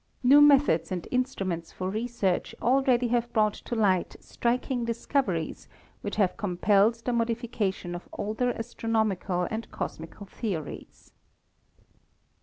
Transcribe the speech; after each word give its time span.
New 0.23 0.41
meth 0.41 0.67
ods 0.67 0.91
and 0.91 1.07
instruments 1.11 1.71
for 1.71 1.91
research 1.91 2.55
already 2.59 3.09
have 3.09 3.31
brought 3.33 3.53
to 3.53 3.75
light 3.75 4.15
striking 4.19 4.83
discoveries 4.83 5.67
which 6.01 6.15
have 6.15 6.37
compelled 6.37 6.95
the 7.05 7.13
modi 7.13 7.35
fication 7.35 7.93
of 7.93 8.09
older 8.13 8.49
astronomical 8.51 9.47
and 9.51 9.69
cosmical 9.69 10.25
theories. 10.25 11.11